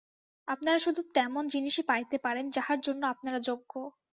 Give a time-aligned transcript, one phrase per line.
[0.47, 3.71] আপনারা শুধু তেমন জিনিষই পাইতে পারেন, যাহার জন্য আপনারা যোগ্য।